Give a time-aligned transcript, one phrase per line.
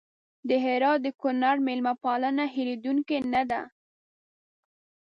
[0.47, 3.61] د هرات د ګورنر مېلمه پالنه هېرېدونکې نه ده.